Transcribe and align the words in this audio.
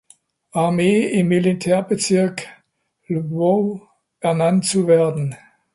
Armee 0.53 1.11
im 1.11 1.27
Militärbezirk 1.27 2.47
Lwow 3.07 3.81
ernannt 4.19 4.65
zu 4.65 4.87
werden. 4.87 5.35